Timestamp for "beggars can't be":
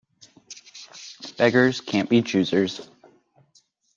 1.37-2.23